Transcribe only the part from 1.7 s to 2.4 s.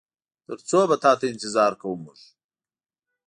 کوو مونږ؟